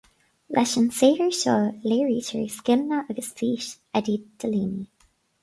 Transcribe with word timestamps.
Leis 0.53 0.73
an 0.79 0.87
saothar 0.99 1.35
seo 1.39 1.53
léirítear 1.91 2.49
scileanna 2.55 2.99
agus 3.09 3.29
fís 3.37 3.69
Eddie 4.01 4.19
Delaney 4.39 4.83